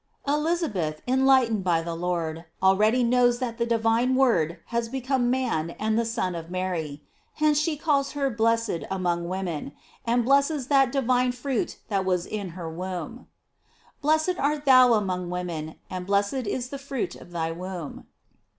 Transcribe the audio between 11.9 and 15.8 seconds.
was in her womb: "Blessed art thou among women,